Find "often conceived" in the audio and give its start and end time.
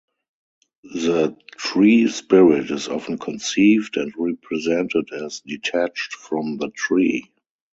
2.87-3.97